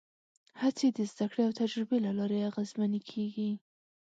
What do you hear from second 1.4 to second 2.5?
او تجربې له لارې